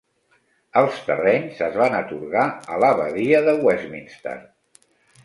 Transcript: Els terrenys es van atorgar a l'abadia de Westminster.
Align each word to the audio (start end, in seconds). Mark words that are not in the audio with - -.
Els 0.79 1.01
terrenys 1.09 1.61
es 1.65 1.77
van 1.81 1.97
atorgar 1.97 2.45
a 2.77 2.79
l'abadia 2.85 3.43
de 3.49 3.55
Westminster. 3.67 4.35